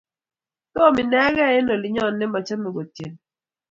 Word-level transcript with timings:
tom 0.73 0.93
inekei 1.01 1.55
eng 1.57 1.71
olinyoo 1.75 2.11
nemachamei 2.13 2.73
kotyenii 2.75 3.21